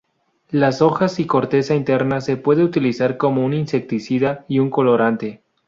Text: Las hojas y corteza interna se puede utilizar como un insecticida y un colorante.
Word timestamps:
Las 0.49 0.81
hojas 0.81 1.19
y 1.19 1.27
corteza 1.27 1.75
interna 1.75 2.21
se 2.21 2.35
puede 2.35 2.63
utilizar 2.63 3.17
como 3.17 3.45
un 3.45 3.53
insecticida 3.53 4.45
y 4.47 4.57
un 4.57 4.71
colorante. 4.71 5.43